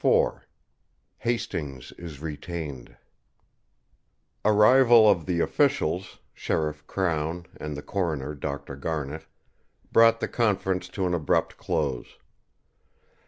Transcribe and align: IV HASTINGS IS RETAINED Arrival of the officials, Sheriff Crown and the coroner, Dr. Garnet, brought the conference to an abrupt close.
IV 0.03 0.47
HASTINGS 1.19 1.91
IS 1.99 2.21
RETAINED 2.21 2.97
Arrival 4.43 5.07
of 5.07 5.27
the 5.27 5.41
officials, 5.41 6.17
Sheriff 6.33 6.87
Crown 6.87 7.45
and 7.57 7.77
the 7.77 7.83
coroner, 7.83 8.33
Dr. 8.33 8.75
Garnet, 8.77 9.27
brought 9.91 10.19
the 10.19 10.27
conference 10.27 10.87
to 10.89 11.05
an 11.05 11.13
abrupt 11.13 11.55
close. 11.57 12.17